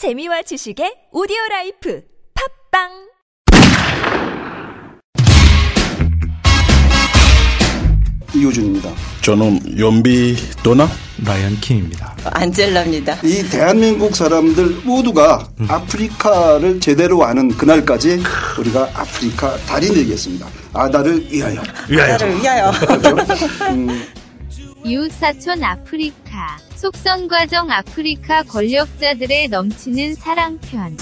재미와 0.00 0.40
지식의 0.40 1.08
오디오 1.12 1.36
라이프 1.50 2.00
팟빵 2.72 2.88
이호준입니다. 8.34 8.88
저는 9.20 9.78
연비 9.78 10.36
도나 10.62 10.88
라이언 11.22 11.56
킹입니다. 11.56 12.16
안젤라입니다. 12.24 13.18
이 13.24 13.42
대한민국 13.50 14.16
사람들 14.16 14.68
모두가 14.84 15.46
아프리카를 15.68 16.80
제대로 16.80 17.22
아는 17.22 17.50
그날까지 17.50 18.22
우리가 18.58 18.84
아프리카 18.94 19.54
달인 19.66 19.92
되겠습니다. 19.92 20.48
아달을 20.72 21.30
위하여. 21.30 21.60
아달을 21.90 22.36
위하여. 22.40 22.70
그렇죠? 22.70 23.16
음, 23.68 24.02
이웃 24.82 25.12
사촌 25.12 25.62
아프리카, 25.62 26.56
속성과정 26.80 27.70
아프리카 27.70 28.42
권력자들의 28.42 29.48
넘치는 29.48 30.14
사랑편. 30.14 30.96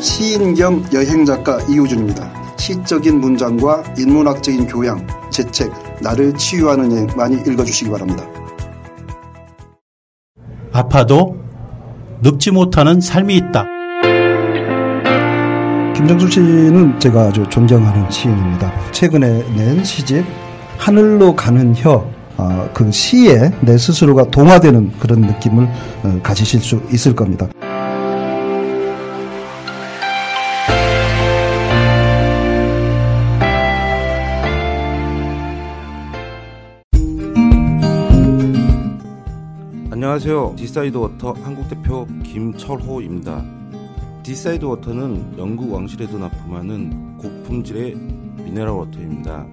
시인 0.00 0.54
겸 0.54 0.88
여행작가 0.94 1.60
이호준입니다. 1.68 2.56
시적인 2.56 3.20
문장과 3.20 3.84
인문학적인 3.98 4.66
교양, 4.66 5.06
제 5.30 5.42
책 5.50 5.70
나를 6.00 6.34
치유하는 6.38 6.90
여행 6.90 7.06
많이 7.14 7.36
읽어주시기 7.36 7.90
바랍니다. 7.90 8.26
아파도 10.72 11.41
늙지 12.22 12.52
못하는 12.52 13.00
삶이 13.00 13.34
있다. 13.36 13.66
김정수 15.96 16.30
씨는 16.30 17.00
제가 17.00 17.22
아주 17.22 17.44
존경하는 17.48 18.08
시인입니다. 18.10 18.72
최근에 18.92 19.44
낸 19.56 19.82
시집 19.82 20.24
하늘로 20.78 21.34
가는 21.34 21.74
혀. 21.74 22.08
아, 22.36 22.68
그 22.72 22.90
시에 22.92 23.50
내 23.60 23.76
스스로가 23.76 24.30
동화되는 24.30 24.92
그런 25.00 25.20
느낌을 25.20 25.68
어, 26.04 26.20
가지실 26.22 26.60
수 26.60 26.80
있을 26.92 27.14
겁니다. 27.14 27.48
안녕하세요. 40.02 40.54
디사이드 40.56 40.96
워터 40.96 41.30
한국 41.44 41.68
대표 41.68 42.08
김철호입니다. 42.24 43.44
디사이드 44.24 44.64
워터는 44.64 45.38
영국 45.38 45.72
왕실에도 45.72 46.18
납품하는 46.18 47.18
고품질의 47.18 47.94
미네랄 47.94 48.70
워터입니다. 48.70 49.46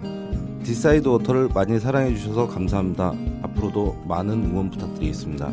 디사이드 0.64 1.08
워터를 1.08 1.50
많이 1.54 1.80
사랑해 1.80 2.16
주셔서 2.16 2.48
감사합니다. 2.48 3.14
앞으로도 3.44 3.96
많은 4.08 4.44
응원 4.46 4.72
부탁드리겠습니다. 4.72 5.52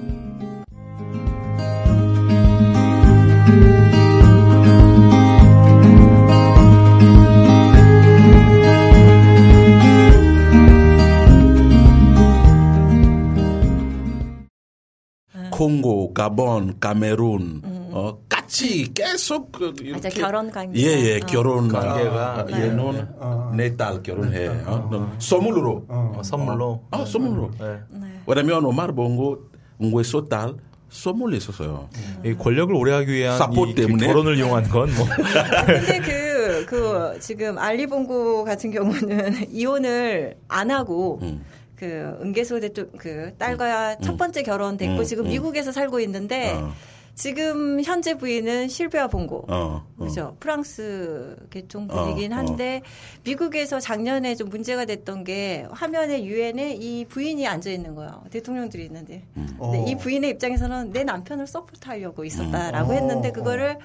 콩고, 15.56 16.12
가본, 16.12 16.76
카메룬, 16.80 17.62
어, 17.92 18.18
같이 18.28 18.92
계속 18.92 19.50
그 19.52 19.72
이렇게 19.80 19.92
맞아, 19.92 20.08
결혼 20.10 20.50
관계. 20.50 20.80
예, 20.80 20.86
예, 21.14 21.16
어. 21.16 21.26
결혼 21.26 21.68
관계가, 21.68 22.46
아, 22.48 22.60
얘는 22.60 23.08
내 23.56 23.74
딸 23.76 24.02
결혼해. 24.02 24.48
어, 24.66 25.16
선물로. 25.18 25.84
어, 25.88 26.20
선물로. 26.22 26.82
아, 26.90 27.04
선물로. 27.06 27.50
네. 27.58 27.78
왜냐면 28.26 28.64
오마르 28.66 28.94
봉고 28.94 29.38
응고에서 29.82 30.26
딸 30.26 30.54
선물 30.90 31.34
있었어요. 31.34 31.88
이 32.24 32.34
권력을 32.34 32.74
오래하기 32.74 33.12
위한 33.12 33.38
사포 33.38 33.66
이 33.66 33.74
때문에? 33.74 34.06
결혼을 34.06 34.36
이용한 34.36 34.64
건 34.68 34.88
뭐. 34.94 35.06
근데 35.66 35.98
그, 36.00 36.66
그, 36.66 37.18
지금 37.20 37.58
알리봉고 37.58 38.44
같은 38.44 38.70
경우는 38.70 39.46
이혼을 39.52 40.36
안 40.48 40.70
하고, 40.70 41.18
음. 41.22 41.44
그, 41.76 42.18
은계소 42.22 42.60
대통, 42.60 42.90
그, 42.98 43.32
딸과 43.38 43.98
첫 43.98 44.16
번째 44.16 44.42
결혼됐고, 44.42 44.98
음, 44.98 45.04
지금 45.04 45.24
음. 45.26 45.30
미국에서 45.30 45.72
살고 45.72 46.00
있는데, 46.00 46.54
어. 46.54 46.72
지금 47.16 47.82
현재 47.82 48.14
부인은 48.14 48.68
실베아 48.68 49.08
봉고. 49.08 49.46
어, 49.48 49.86
어. 49.96 50.04
그죠. 50.04 50.36
프랑스 50.38 51.34
계통 51.48 51.88
분이긴 51.88 52.34
어, 52.34 52.36
한데 52.36 52.82
미국에서 53.24 53.80
작년에 53.80 54.34
좀 54.34 54.50
문제가 54.50 54.84
됐던 54.84 55.24
게 55.24 55.66
화면에 55.70 56.22
유엔에 56.24 56.74
이 56.74 57.06
부인이 57.06 57.48
앉아 57.48 57.70
있는 57.70 57.94
거예요. 57.94 58.22
대통령들이 58.30 58.84
있는데. 58.84 59.22
음. 59.38 59.56
근데 59.58 59.90
이 59.90 59.96
부인의 59.96 60.28
입장에서는 60.32 60.92
내 60.92 61.04
남편을 61.04 61.46
서포트하려고 61.46 62.22
있었다라고 62.22 62.92
음. 62.92 62.96
했는데 62.96 63.30
어, 63.30 63.32
그거를 63.32 63.78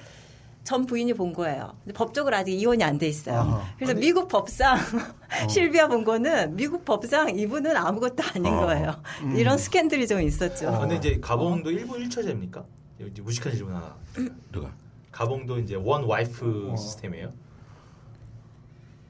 전 0.64 0.86
부인이 0.86 1.12
본 1.14 1.32
거예요. 1.32 1.74
근데 1.82 1.92
법적으로 1.92 2.36
아직 2.36 2.52
이혼이 2.52 2.82
안 2.84 2.98
돼 2.98 3.08
있어요. 3.08 3.40
아하. 3.40 3.64
그래서 3.76 3.94
미국 3.94 4.28
법상 4.28 4.76
실비아 5.50 5.88
본 5.88 6.04
거는 6.04 6.54
미국 6.54 6.84
법상 6.84 7.36
이분은 7.36 7.76
아무것도 7.76 8.22
아닌 8.34 8.46
어. 8.46 8.60
거예요. 8.60 9.02
음. 9.22 9.36
이런 9.36 9.58
스캔들이 9.58 10.06
좀 10.06 10.20
있었죠. 10.20 10.68
어. 10.68 10.78
근데 10.80 10.96
이제 10.96 11.18
가봉도 11.20 11.70
일본 11.72 12.00
1차제입니까? 12.08 12.64
이제 13.10 13.22
무식한 13.22 13.52
질문 13.54 13.74
하나. 13.74 13.96
누가? 14.52 14.72
가봉도 15.10 15.58
이제 15.58 15.74
one 15.74 16.04
wife 16.04 16.70
어. 16.72 16.76
시스템이에요. 16.76 17.32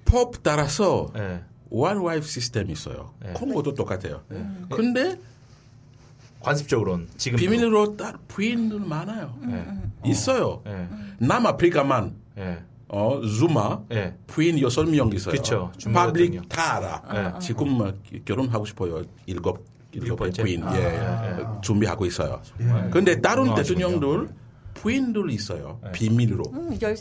법 0.06 0.42
따라서 0.42 1.08
네. 1.14 1.42
one 1.70 1.98
wife 1.98 2.26
시스템이 2.26 2.72
있어요. 2.72 3.12
네. 3.22 3.32
콩고도 3.34 3.74
똑같아요. 3.74 4.22
네. 4.28 4.46
근데 4.70 5.18
관습적으로는 6.42 7.08
지금 7.16 7.38
비밀로 7.38 7.96
딴 7.96 8.14
부인들 8.28 8.80
많아요. 8.80 9.34
네. 9.46 9.64
있어요. 10.04 10.62
네. 10.64 10.88
남아프리카만 11.18 12.14
네. 12.36 12.58
어 12.88 13.20
주마 13.24 13.80
네. 13.88 14.14
부인 14.26 14.60
여섯 14.60 14.84
명 14.84 15.10
있어요. 15.12 15.34
그쵸. 15.34 15.72
주마 15.78 16.06
public 16.06 16.48
다 16.48 16.76
알아. 16.76 17.02
네. 17.32 17.38
지금 17.40 17.78
막 17.78 17.94
결혼하고 18.24 18.64
싶어요. 18.66 19.02
일곱 19.26 19.64
일곱? 19.92 20.16
부인 20.16 20.62
아, 20.64 20.76
예, 20.76 20.82
네. 20.82 21.44
준비하고 21.62 22.06
있어요. 22.06 22.40
예. 22.60 22.90
근데 22.90 23.20
다른 23.20 23.44
건강하시군요. 23.44 23.86
대통령들 23.88 24.34
부인들 24.74 25.30
있어요. 25.30 25.78
네. 25.84 25.92
비밀로. 25.92 26.44
음, 26.52 26.78
열, 26.80 26.96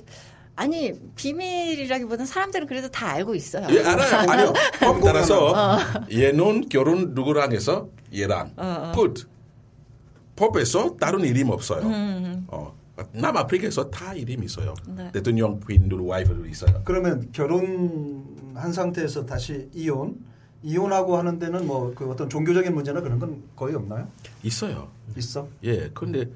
아니 0.55 0.91
비밀이라기보다는 1.15 2.25
사람들은 2.25 2.67
그래도 2.67 2.89
다 2.89 3.07
알고 3.11 3.33
있어요. 3.35 3.65
예, 3.71 3.83
알아요. 3.83 4.29
아니요. 4.29 4.53
법 4.79 5.01
따라서 5.01 5.53
어. 5.53 5.79
얘는 6.11 6.67
결혼 6.69 7.13
누구랑 7.13 7.53
해서 7.53 7.87
얘랑 8.13 8.53
끝. 8.95 9.29
법에서 10.35 10.95
다른 10.97 11.21
이름 11.21 11.49
없어요. 11.49 11.83
어. 12.47 12.73
남아프리카에서 13.13 13.89
다 13.89 14.13
이름 14.13 14.43
있어요. 14.43 14.73
네. 14.87 15.11
대통령 15.11 15.59
부인들 15.59 15.97
와이프들 15.99 16.47
있어요. 16.49 16.81
그러면 16.85 17.29
결혼한 17.31 18.71
상태에서 18.73 19.25
다시 19.25 19.69
이혼, 19.73 20.19
이혼하고 20.61 21.17
하는 21.17 21.39
데는 21.39 21.65
뭐 21.65 21.93
그 21.95 22.09
어떤 22.09 22.29
종교적인 22.29 22.73
문제나 22.73 23.01
그런 23.01 23.17
건 23.19 23.41
거의 23.55 23.75
없나요? 23.75 24.07
있어요. 24.43 24.87
있어? 25.17 25.47
예, 25.63 25.89
근데 25.93 26.29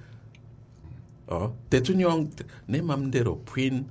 어, 1.28 1.56
대통령 1.70 2.30
내 2.66 2.82
맘대로 2.82 3.42
부인 3.46 3.74
음. 3.74 3.90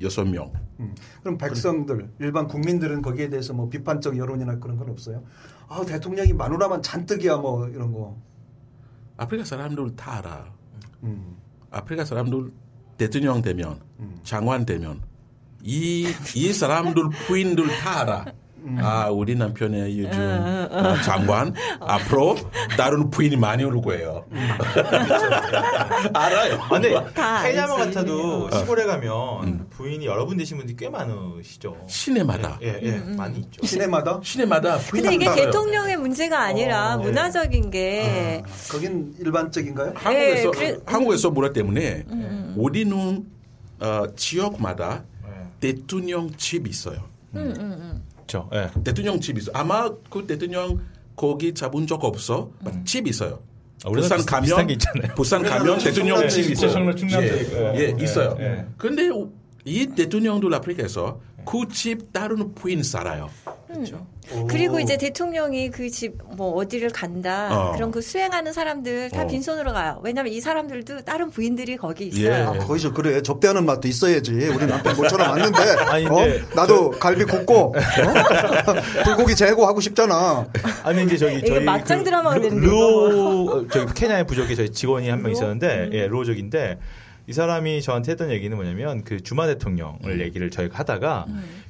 여섯 0.00 0.24
명. 0.24 0.52
음. 0.80 0.94
그럼 1.20 1.38
백성들, 1.38 2.10
일반 2.20 2.46
국민들은 2.46 3.02
거기에 3.02 3.28
대해서 3.28 3.52
뭐 3.52 3.68
비판적 3.68 4.16
여론이나 4.16 4.58
그런 4.58 4.76
건 4.76 4.90
없어요? 4.90 5.24
아, 5.68 5.84
대통령이 5.84 6.32
마누라만 6.32 6.82
잔뜩이야 6.82 7.38
뭐 7.38 7.68
이런 7.68 7.92
거. 7.92 8.16
아프리카 9.16 9.44
사람들 9.44 9.96
다 9.96 10.18
알아. 10.18 10.52
음. 11.04 11.36
아프리카 11.70 12.04
사람들 12.04 12.52
대통령 12.96 13.42
되면 13.42 13.80
음. 13.98 14.18
장관 14.22 14.64
되면 14.64 15.02
이, 15.62 16.06
이 16.36 16.52
사람들 16.52 17.10
부인들 17.26 17.66
다 17.66 18.00
알아. 18.00 18.24
음. 18.64 18.78
아, 18.80 19.08
우리 19.10 19.34
남편의 19.34 19.98
요즘 19.98 20.18
어, 20.70 20.94
장관 21.04 21.54
앞으로 21.80 22.34
다른 22.78 23.10
부인이 23.10 23.36
많이 23.36 23.62
올 23.62 23.80
거예요. 23.82 24.24
음. 24.32 24.38
알아요. 26.14 26.54
아, 26.60 26.68
근데 26.70 26.96
알지. 26.96 27.60
같아도 27.94 28.50
시골에 28.50 28.84
가면 28.84 29.44
음. 29.44 29.66
부인이 29.70 30.06
여러 30.06 30.24
분 30.24 30.36
되신 30.38 30.56
분들이 30.56 30.76
꽤 30.76 30.88
많으시죠. 30.88 31.76
시내마다 31.86 32.58
예, 32.62 32.78
예, 32.82 32.92
많이 33.14 33.40
있죠. 33.40 33.64
시내마다? 33.66 34.20
시내마다 34.22 34.78
부인 34.78 35.02
근데 35.02 35.14
이게 35.16 35.26
많아요. 35.26 35.44
대통령의 35.44 35.96
문제가 35.98 36.40
아니라 36.40 36.96
어, 36.96 37.00
예. 37.00 37.04
문화적인 37.04 37.70
게 37.70 38.42
아, 38.46 38.48
거긴 38.72 39.14
일반적인가요? 39.18 39.92
한국에서 39.94 40.46
예, 40.46 40.50
그래- 40.50 40.76
한국에서 40.86 41.30
문화 41.30 41.52
때문에 41.52 42.04
우리는 42.56 43.26
어, 43.80 44.04
지역마다 44.16 45.04
예. 45.26 45.30
대통령 45.60 46.30
집 46.36 46.66
있어요. 46.66 46.98
그렇죠. 48.26 48.48
예. 48.52 48.70
대통령 48.82 49.20
집 49.20 49.38
있어. 49.38 49.50
아마 49.54 49.90
그 50.10 50.26
대통령 50.26 50.80
거기 51.16 51.52
잡은 51.54 51.86
적 51.86 52.02
없어. 52.04 52.50
집 52.84 53.06
있어요. 53.06 53.40
아, 53.84 53.90
부산 53.90 54.16
비슷- 54.18 54.26
가면 54.30 54.42
비슷한 54.44 54.66
게 54.66 54.72
있잖아요. 54.74 55.14
부산 55.14 55.42
가면 55.42 55.78
대통령 55.78 56.28
집. 56.28 56.50
있어요. 56.50 56.70
충남, 56.70 56.96
충남도 56.96 57.26
예. 57.26 57.74
예, 57.76 57.94
예, 57.98 58.02
있어요. 58.02 58.36
예. 58.40 58.64
근데 58.78 59.10
이 59.64 59.86
대통령도 59.86 60.54
아프리카에서 60.54 61.20
그집 61.44 62.12
다른 62.12 62.54
부인 62.54 62.82
살아요. 62.82 63.28
그리고 64.48 64.78
이제 64.78 64.96
대통령이 64.96 65.70
그 65.70 65.90
집 65.90 66.14
뭐 66.36 66.52
어디를 66.54 66.90
간다 66.90 67.48
어. 67.52 67.72
그런 67.72 67.90
그 67.92 68.00
수행하는 68.00 68.52
사람들 68.52 69.10
다 69.10 69.22
어. 69.22 69.26
빈손으로 69.26 69.72
가요. 69.72 70.00
왜냐하면 70.02 70.32
이 70.32 70.40
사람들도 70.40 71.02
다른 71.04 71.30
부인들이 71.30 71.76
거기 71.76 72.04
예. 72.04 72.08
있어요. 72.08 72.48
아, 72.50 72.58
거기서 72.58 72.92
그래 72.92 73.22
접대하는 73.22 73.64
맛도 73.64 73.86
있어야지. 73.88 74.32
우리 74.32 74.66
남편 74.66 74.96
모처럼 74.96 75.30
왔는데 75.30 75.58
아니, 75.90 76.06
어? 76.06 76.18
나도 76.56 76.90
갈비 76.90 77.24
굽고 77.24 77.54
어? 77.54 77.72
불고기 79.04 79.34
재고 79.36 79.66
하고 79.66 79.80
싶잖아. 79.80 80.46
아니 80.82 81.04
이제 81.04 81.16
저기 81.16 81.44
저희 81.44 81.60
막장 81.64 82.02
드라마가 82.02 82.40
되는 82.40 82.58
르오 82.58 83.50
어, 83.50 83.68
저기 83.68 83.92
케냐의 83.94 84.26
부족에 84.26 84.54
저희 84.54 84.70
직원이 84.72 85.08
한 85.08 85.22
명? 85.22 85.30
있었는데 85.32 85.66
음. 85.84 85.90
예 85.92 86.06
루오족인데 86.08 86.78
이 87.26 87.32
사람이 87.32 87.80
저한테 87.82 88.12
했던 88.12 88.30
얘기는 88.30 88.54
뭐냐면 88.54 89.02
그 89.02 89.22
주마 89.22 89.46
대통령을 89.46 90.20
얘기를 90.20 90.50
저희가 90.50 90.78
하다가 90.78 91.26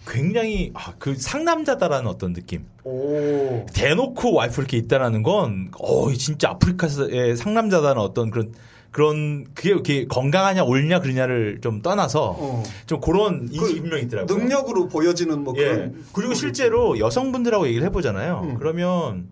굉장히 0.09 0.73
아, 0.75 0.93
그 0.99 1.15
상남자다라는 1.15 2.07
어떤 2.09 2.33
느낌 2.33 2.65
오. 2.85 3.65
대놓고 3.73 4.35
와이프 4.35 4.61
이렇게 4.61 4.77
있다라는 4.77 5.23
건, 5.23 5.71
어, 5.79 6.13
진짜 6.13 6.51
아프리카의 6.51 7.37
상남자다는 7.37 8.01
어떤 8.01 8.31
그런, 8.31 8.53
그런, 8.91 9.45
그게 9.55 9.71
이렇게 9.71 10.07
건강하냐, 10.07 10.65
옳냐, 10.65 11.01
그러냐를 11.01 11.61
좀 11.63 11.83
떠나서, 11.83 12.37
어. 12.39 12.63
좀 12.87 13.01
그런 13.01 13.47
그 13.47 13.55
인식 13.55 13.81
분명히 13.81 14.05
있더라고요. 14.05 14.37
능력으로 14.37 14.89
보여지는 14.89 15.43
뭐 15.43 15.55
예. 15.57 15.65
그런. 15.65 16.05
그리고 16.13 16.35
실제로 16.35 16.99
여성분들하고 16.99 17.67
얘기를 17.67 17.87
해보잖아요. 17.87 18.41
음. 18.45 18.59
그러면 18.59 19.29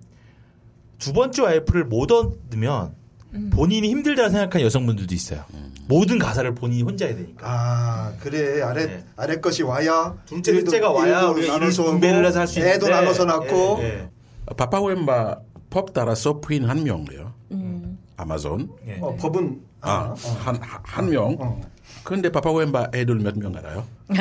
두 0.99 1.13
번째 1.13 1.43
와이프를 1.43 1.85
못 1.85 2.11
얻으면 2.11 2.95
음. 3.35 3.51
본인이 3.53 3.89
힘들다 3.91 4.29
생각하는 4.29 4.65
여성분들도 4.67 5.15
있어요. 5.15 5.45
모든 5.89 6.19
가사를 6.19 6.55
본인이 6.55 6.83
혼자 6.83 7.07
해야 7.07 7.15
되니까. 7.17 7.47
아 7.49 8.13
그래 8.21 8.63
아래 8.63 8.87
네. 8.87 9.05
아래 9.17 9.41
것이 9.41 9.63
와야 9.63 10.15
둘째, 10.27 10.53
셋째가 10.55 10.91
와야 10.93 11.27
우리가 11.27 11.59
나눠서 11.59 11.85
분배를 11.85 12.25
해서 12.27 12.41
할 12.41 12.47
수 12.47 12.59
있는데. 12.61 12.77
애도 12.77 12.89
나눠서 12.89 13.25
낳고 13.25 13.79
예, 13.81 13.85
예. 13.85 14.09
파파웸바 14.57 15.39
법 15.71 15.93
따라서 15.93 16.41
부인 16.41 16.65
한 16.69 16.85
명이에요. 16.85 17.33
음. 17.53 17.99
아마존. 18.17 18.71
예. 18.87 18.99
어, 19.01 19.17
법은 19.17 19.61
아, 19.81 20.15
어. 20.15 20.29
한, 20.45 20.59
한 20.63 21.11
명. 21.11 21.37
어. 21.41 21.61
근데 22.05 22.31
파파웸바 22.31 22.91
애들 22.95 23.17
몇 23.17 23.37
명 23.37 23.57
알아요? 23.57 23.85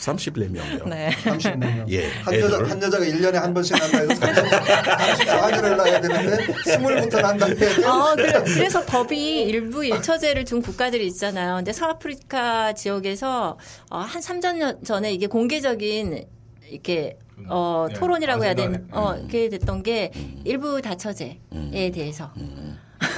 34명이요. 0.00 0.88
네. 0.88 1.10
34명. 1.24 1.84
예, 1.90 2.08
한 2.22 2.34
여자 2.34 2.56
애들. 2.56 2.70
한 2.70 2.82
여자가 2.82 3.04
1년에 3.04 3.32
한 3.34 3.54
번씩 3.54 3.76
난다 3.78 3.98
해서 3.98 4.14
34년을 4.14 5.76
낳아야 5.76 6.00
되는데 6.00 6.46
20부터 6.46 7.22
난다 7.22 7.46
해야 7.46 7.54
돼. 7.54 7.84
어, 7.84 8.14
그래, 8.16 8.32
그래서 8.44 8.84
법이 8.84 9.42
일부 9.42 9.84
일처제를 9.84 10.44
둔 10.44 10.62
국가들이 10.62 11.06
있잖아요. 11.08 11.56
근데 11.56 11.72
서아프리카 11.72 12.72
지역에서 12.74 13.58
어, 13.90 13.98
한 13.98 14.20
3년 14.22 14.84
전에 14.84 15.12
이게 15.12 15.26
공개적인 15.26 16.24
이렇게 16.70 17.18
어, 17.48 17.86
네, 17.88 17.94
토론이라고 17.94 18.44
해야 18.44 18.54
되는 18.54 18.74
아직도 18.90 18.98
어, 18.98 19.16
그게 19.22 19.48
됐던 19.48 19.82
게 19.82 20.12
일부 20.44 20.80
다처제에 20.82 21.90
대해서 21.94 22.32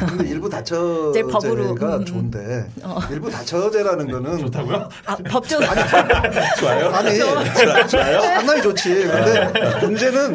근데 0.06 0.28
일부 0.28 0.48
다처제가 0.48 1.38
음, 1.38 2.00
음. 2.00 2.04
좋은데 2.04 2.66
일부 3.10 3.30
다처제라는 3.30 4.10
거는 4.10 4.38
좋다고요? 4.38 4.88
아, 5.06 5.16
법적 5.16 5.60
좋아요? 6.58 6.88
아니 6.90 7.16
상당히 7.18 8.62
좋지. 8.62 8.94
근데 9.04 9.80
문제는 9.86 10.34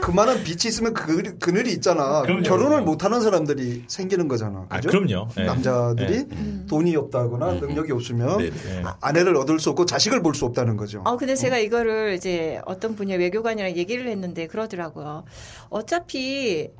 그만한 0.00 0.42
빛이 0.42 0.58
있으면 0.66 0.94
그, 0.94 1.38
그늘이 1.38 1.72
있잖아. 1.72 2.22
그럼요. 2.22 2.42
결혼을 2.42 2.82
못하는 2.82 3.20
사람들이 3.20 3.84
생기는 3.88 4.28
거잖아. 4.28 4.66
아, 4.68 4.76
그죠? 4.76 4.90
그럼요. 4.90 5.28
예. 5.38 5.44
남자들이 5.44 6.26
돈이 6.68 6.96
없다거나 6.96 7.52
능력이 7.54 7.92
없으면 7.92 8.38
네네. 8.38 8.50
예. 8.78 8.82
아- 8.84 8.96
아내를 9.00 9.36
얻을 9.36 9.58
수 9.58 9.70
없고 9.70 9.86
자식을 9.86 10.22
볼 10.22 10.30
수 10.30 10.44
없다는 10.44 10.76
거죠. 10.76 11.02
어, 11.04 11.16
근데 11.16 11.34
제가 11.34 11.58
이거를 11.58 12.14
이제 12.14 12.60
어떤 12.64 12.94
분야 12.94 13.16
외교관이랑 13.16 13.76
얘기를 13.76 14.06
했는데 14.06 14.46
그러더라고요. 14.46 15.24
어차피 15.70 16.70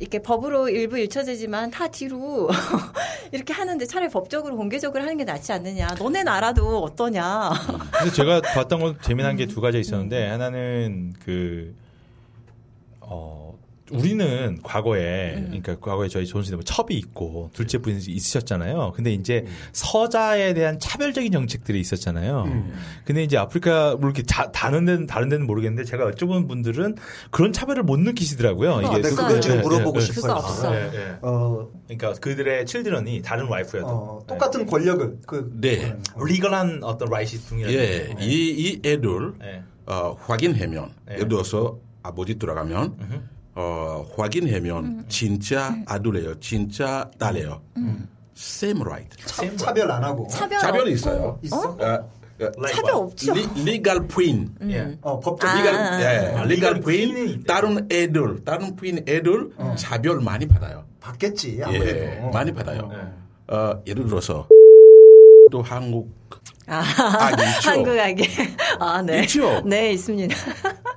이렇게 0.00 0.18
법으로 0.20 0.68
일부 0.70 0.98
일처제지만 0.98 1.70
다 1.70 1.86
뒤로 1.88 2.48
이렇게 3.32 3.52
하는데 3.52 3.84
차라리 3.84 4.10
법적으로 4.10 4.56
공개적으로 4.56 5.02
하는 5.02 5.16
게 5.18 5.24
낫지 5.24 5.52
않느냐. 5.52 5.88
너네 5.98 6.22
나라도 6.24 6.82
어떠냐. 6.82 7.50
그래서 7.92 8.12
제가 8.14 8.40
봤던 8.40 8.80
건 8.80 8.98
재미난 9.02 9.36
게 9.36 9.46
두 9.46 9.60
가지 9.60 9.78
있었는데 9.78 10.26
하나는 10.28 11.12
그 11.22 11.74
어. 13.00 13.58
우리는 13.90 14.58
과거에 14.62 15.34
그러니까 15.46 15.78
과거에 15.78 16.08
저희 16.08 16.26
존슨에 16.26 16.56
뭐 16.56 16.64
첩이 16.64 16.94
있고 16.96 17.50
둘째 17.52 17.78
분이 17.78 17.98
있으셨잖아요. 18.06 18.92
근데 18.94 19.12
이제 19.12 19.44
서자에 19.72 20.54
대한 20.54 20.78
차별적인 20.78 21.32
정책들이 21.32 21.80
있었잖아요. 21.80 22.46
근데 23.04 23.22
이제 23.22 23.36
아프리카 23.36 23.96
뭐 23.96 24.08
이렇게 24.10 24.22
자- 24.22 24.50
다른 24.52 24.84
데는 24.84 25.06
다른 25.06 25.28
데는 25.28 25.46
모르겠는데 25.46 25.84
제가 25.84 26.10
여쭤본 26.10 26.48
분들은 26.48 26.96
그런 27.30 27.52
차별을 27.52 27.82
못 27.82 27.98
느끼시더라고요. 28.00 28.76
그거 28.76 28.96
네. 28.98 29.02
그걸 29.10 29.40
지금 29.40 29.56
예, 29.58 29.60
물어보고 29.62 29.98
예, 29.98 30.04
싶어요. 30.04 30.22
그거 30.22 30.32
없어. 30.34 30.74
예, 30.74 30.90
예. 30.94 31.16
어, 31.22 31.68
그러니까 31.86 32.12
그들의 32.14 32.66
칠드런이 32.66 33.22
다른 33.22 33.46
와이프여도 33.46 33.86
어, 33.88 34.24
똑같은 34.26 34.66
권력을 34.66 35.18
그 35.26 35.50
네. 35.60 35.96
리걸한 36.24 36.82
어떤 36.82 37.08
라이시 37.10 37.46
둥이라는 37.46 37.78
예, 37.78 38.14
이, 38.20 38.50
이 38.50 38.80
애들, 38.84 39.32
예. 39.42 39.62
어, 39.86 40.16
확인하면, 40.20 40.90
예. 41.10 41.14
예를 41.14 41.28
들어서 41.28 41.78
아버지 42.02 42.38
돌아가면, 42.38 42.96
어, 43.60 44.06
확인하면 44.16 45.04
진짜 45.08 45.76
아들이에요. 45.86 46.40
진짜 46.40 47.10
딸이에요. 47.18 47.60
Same 48.36 48.82
right. 48.82 49.16
차, 49.26 49.54
차별 49.56 49.90
안 49.90 50.02
하고 50.02 50.26
차별 50.28 50.80
없고. 50.80 50.88
있어요. 50.88 51.38
있어? 51.42 51.70
어, 51.70 51.76
어, 51.78 52.66
차별 52.72 52.94
없죠. 52.94 53.34
리, 53.34 53.46
legal 53.58 54.08
부인. 54.08 54.54
예. 54.70 54.96
어, 55.02 55.20
법적 55.20 55.50
아. 55.50 55.58
legal, 55.58 55.76
예, 56.00 56.06
아, 56.06 56.42
legal 56.44 56.50
legal 56.50 56.80
부인, 56.80 57.44
다른 57.44 57.86
애들, 57.92 58.44
다른 58.46 58.74
부인 58.76 59.04
애들 59.06 59.50
차별 59.76 60.20
많이 60.20 60.48
받아요. 60.48 60.84
받겠지 61.00 61.60
아무래도 61.62 61.86
예, 61.86 62.30
많이 62.32 62.50
받아요. 62.52 62.90
어, 63.48 63.82
예를 63.86 64.06
들어서 64.06 64.48
또 65.50 65.60
한국 65.60 66.10
아, 66.66 66.82
악이 66.82 67.42
있죠. 67.56 67.70
한국하게. 67.70 68.24
아, 68.78 69.02
네. 69.02 69.22
있죠. 69.24 69.60
네, 69.66 69.92
있습니다. 69.92 70.34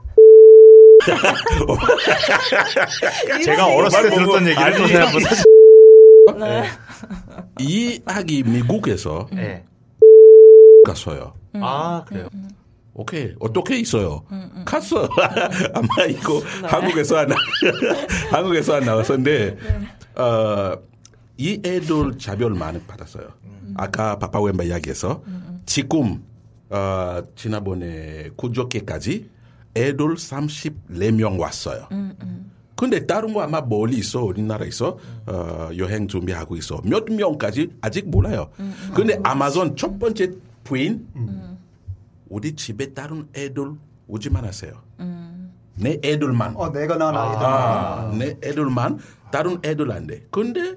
제가 3.44 3.68
어렸을 3.68 4.04
때 4.04 4.16
들었던 4.16 4.48
얘기를 4.48 4.78
또 4.78 4.88
제가 4.88 5.06
한번 5.08 5.22
사실 5.22 5.44
네. 6.40 6.64
이 7.60 8.02
악이 8.06 8.44
미국에서 8.44 9.28
예. 9.36 9.64
갔어요. 10.86 11.34
아 11.56 12.04
그래요. 12.08 12.27
오케이 12.94 13.34
어떻게 13.39 13.77
있어요? 13.80 14.24
갔어. 14.66 15.10
아마 15.74 16.06
이거 16.10 16.42
한국에서 16.63 17.18
안 17.18 17.30
한국에서 18.32 18.75
안 18.75 18.86
나왔었는데 18.86 19.58
어, 20.16 20.74
이 21.38 21.60
애들 21.66 22.18
차별 22.20 22.51
많이 22.51 22.80
받았어요. 22.82 23.27
아까 23.75 24.20
파파웸바 24.20 24.63
이야기에서 24.63 25.24
지금 25.66 26.24
어, 26.70 27.22
지난번에 27.36 28.30
구조께까지 28.36 29.30
애들 29.75 30.15
34명 30.15 31.39
왔어요. 31.39 31.88
근데 32.75 33.06
다른 33.06 33.34
거 33.34 33.42
아마 33.42 33.62
멀리 33.62 33.98
있어 33.98 34.24
우리나라 34.24 34.65
있어 34.65 34.98
어, 35.27 35.70
여행 35.77 36.08
준비하고 36.08 36.56
있어 36.58 36.82
몇 36.84 37.06
명까지 37.06 37.70
아직 37.82 38.10
몰라요. 38.10 38.50
근데 38.94 39.18
아마존 39.24 39.75
첫 39.75 39.98
번째 40.00 40.32
부인 40.63 41.08
우리 42.30 42.53
집에 42.56 42.94
다른 42.94 43.27
애들 43.36 43.74
오지만 44.08 44.44
하세요. 44.46 44.74
내 45.75 46.00
애들만. 46.03 46.56
어, 46.56 46.72
내가 46.72 46.98
낳은 46.98 47.15
아이들 47.15 47.46
아, 47.46 48.12
내 48.18 48.38
애들만 48.48 49.00
다른 49.32 49.58
애들 49.63 49.92
안 49.92 50.06
돼. 50.06 50.24
근데 50.30 50.75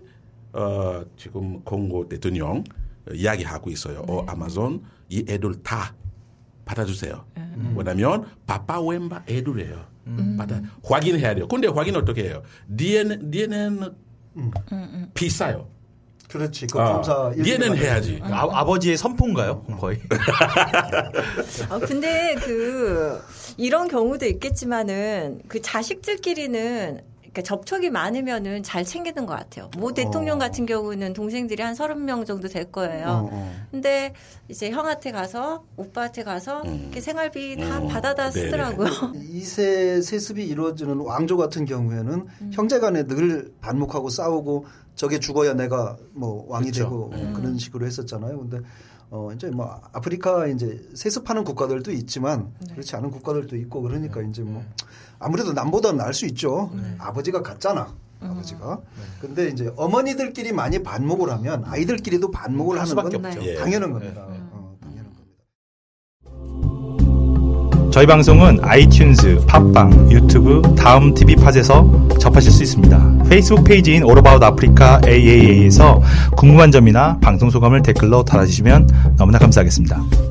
어, 0.53 1.03
지금 1.19 1.61
공고 1.65 2.09
대통령 2.09 2.65
이야기하고 3.13 3.71
있어요. 3.71 4.05
어, 4.09 4.25
아마존 4.27 4.83
이 5.09 5.25
애들 5.29 5.63
다 5.63 5.95
받아주세요. 6.65 7.25
왜냐면 7.75 8.27
파파웸바 8.47 9.25
애들이에요. 9.29 9.97
받아 10.37 10.61
확인해야 10.85 11.35
돼요. 11.35 11.49
근데 11.49 11.67
확인 11.69 11.97
어떻게 11.97 12.25
해요? 12.25 12.43
DNA, 12.77 13.31
DNA는 13.31 13.95
비싸요. 15.15 15.69
그렇지 16.29 16.67
그 16.67 16.81
아, 16.81 16.95
검사 16.95 17.33
DNA는 17.33 17.77
해야지. 17.77 18.21
아, 18.23 18.47
아버지의 18.51 18.97
선포인가요? 18.97 19.63
거의. 19.79 20.01
아, 21.71 21.79
근데 21.79 22.35
그, 22.41 23.21
이런 23.57 23.89
경우도 23.89 24.27
있겠지만은, 24.27 25.43
그 25.49 25.63
자식들끼리는, 25.63 27.01
그러니까 27.37 27.43
접촉이 27.43 27.91
많으면은 27.91 28.63
잘 28.63 28.85
챙기는 28.85 29.27
것 29.27 29.35
같아요. 29.35 29.71
모 29.77 29.93
대통령 29.93 30.37
어. 30.37 30.39
같은 30.39 30.65
경우는 30.65 31.13
동생들이 31.13 31.63
한 31.63 31.75
서른 31.75 32.05
명 32.07 32.25
정도 32.25 32.49
될 32.49 32.73
거예요. 32.73 33.07
어, 33.07 33.29
어. 33.31 33.55
근데 33.71 34.15
이제 34.49 34.71
형한테 34.71 35.13
가서 35.13 35.65
오빠한테 35.77 36.25
가서 36.25 36.63
음. 36.63 36.81
이렇게 36.85 37.01
생활비 37.01 37.57
다 37.57 37.83
어, 37.83 37.87
받아다 37.87 38.31
네네. 38.31 38.47
쓰더라고요. 38.47 38.89
이세 39.31 40.01
세습이 40.01 40.47
이루어지는 40.47 40.99
왕조 41.01 41.37
같은 41.37 41.67
경우에는 41.67 42.27
음. 42.41 42.51
형제간에 42.53 43.07
늘 43.07 43.53
반목하고 43.61 44.09
싸우고 44.09 44.65
저게 44.95 45.21
죽어야 45.21 45.53
내가 45.53 45.99
뭐 46.13 46.47
왕이 46.49 46.71
그렇죠. 46.71 46.85
되고 46.85 47.11
음. 47.13 47.35
그런 47.35 47.59
식으로 47.59 47.85
했었잖아요. 47.85 48.39
근데 48.39 48.61
어 49.11 49.31
이제 49.35 49.49
뭐 49.51 49.81
아프리카 49.93 50.47
이제 50.49 50.83
세습하는 50.95 51.45
국가들도 51.45 51.93
있지만 51.93 52.53
네. 52.61 52.73
그렇지 52.73 52.97
않은 52.97 53.11
국가들도 53.11 53.57
있고 53.57 53.83
그러니까 53.83 54.21
이제 54.23 54.43
뭐 54.43 54.65
아무래도 55.19 55.53
남보다는 55.53 56.01
알 56.01 56.13
수 56.13 56.27
있죠. 56.27 56.71
네. 56.75 56.83
아버지가 56.99 57.43
같잖아. 57.43 57.95
음. 58.23 58.31
아버지가. 58.31 58.81
근데 59.21 59.49
이제 59.49 59.71
어머니들끼리 59.77 60.53
많이 60.53 60.83
반목을 60.83 61.31
하면 61.31 61.65
아이들끼리도 61.67 62.31
반목을 62.31 62.77
할 62.77 62.81
하는 62.81 62.89
수밖에 62.89 63.17
건 63.19 63.27
없죠. 63.27 63.45
예. 63.45 63.55
당연한 63.57 63.93
겁니다. 63.93 64.27
저희 67.97 68.05
방송은 68.05 68.61
아이튠즈, 68.61 69.47
팟빵, 69.47 70.13
유튜브, 70.13 70.61
다음 70.77 71.15
TV 71.15 71.35
팟에서 71.35 71.91
접하실 72.21 72.53
수 72.53 72.63
있습니다. 72.63 73.25
페이스북 73.27 73.65
페이지인 73.65 74.03
About 74.03 74.45
Africa 74.45 74.99
AAA에서 75.11 76.03
궁금한 76.37 76.71
점이나 76.71 77.17
방송 77.23 77.49
소감을 77.49 77.81
댓글로 77.81 78.23
달아주시면 78.23 79.17
너무나 79.17 79.39
감사하겠습니다. 79.39 80.26